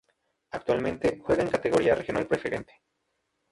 Actualmente 0.49 1.19
juega 1.23 1.43
en 1.43 1.51
categoría 1.51 1.93
regional 1.93 2.25
preferente. 2.25 2.73